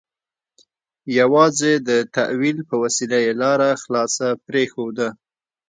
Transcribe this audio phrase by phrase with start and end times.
[1.19, 5.07] یوازې د تأویل په وسیله یې لاره خلاصه پرېښوده.